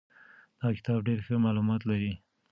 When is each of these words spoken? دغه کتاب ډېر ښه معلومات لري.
دغه 0.59 0.71
کتاب 0.77 0.99
ډېر 1.07 1.19
ښه 1.25 1.35
معلومات 1.45 1.81
لري. 1.89 2.13